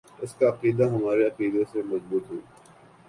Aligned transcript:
اس 0.19 0.31
کا 0.35 0.47
عقیدہ 0.49 0.85
ہمارے 0.89 1.27
عقیدے 1.27 1.63
سے 1.71 1.81
مضبوط 1.83 2.31
ہو 2.31 2.37